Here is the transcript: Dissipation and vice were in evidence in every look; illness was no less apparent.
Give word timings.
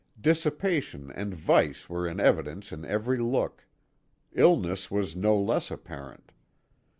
Dissipation 0.19 1.11
and 1.11 1.31
vice 1.31 1.87
were 1.87 2.07
in 2.07 2.19
evidence 2.19 2.71
in 2.71 2.83
every 2.85 3.19
look; 3.19 3.67
illness 4.33 4.89
was 4.89 5.15
no 5.15 5.39
less 5.39 5.69
apparent. 5.69 6.31